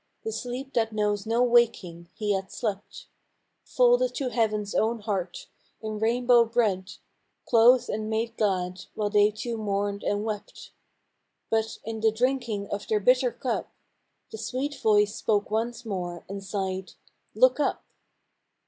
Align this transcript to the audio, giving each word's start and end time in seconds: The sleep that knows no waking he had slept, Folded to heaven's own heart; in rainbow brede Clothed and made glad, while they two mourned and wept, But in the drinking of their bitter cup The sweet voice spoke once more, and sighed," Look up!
The 0.23 0.31
sleep 0.31 0.73
that 0.73 0.93
knows 0.93 1.27
no 1.27 1.43
waking 1.43 2.09
he 2.15 2.31
had 2.33 2.51
slept, 2.51 3.05
Folded 3.63 4.15
to 4.15 4.29
heaven's 4.29 4.73
own 4.73 5.01
heart; 5.01 5.45
in 5.79 5.99
rainbow 5.99 6.43
brede 6.43 6.93
Clothed 7.45 7.87
and 7.87 8.09
made 8.09 8.35
glad, 8.35 8.85
while 8.95 9.11
they 9.11 9.29
two 9.29 9.57
mourned 9.57 10.01
and 10.01 10.23
wept, 10.25 10.71
But 11.51 11.77
in 11.83 11.99
the 11.99 12.11
drinking 12.11 12.67
of 12.71 12.87
their 12.87 12.99
bitter 12.99 13.31
cup 13.31 13.69
The 14.31 14.39
sweet 14.39 14.73
voice 14.73 15.13
spoke 15.15 15.51
once 15.51 15.85
more, 15.85 16.25
and 16.27 16.43
sighed," 16.43 16.93
Look 17.35 17.59
up! 17.59 17.83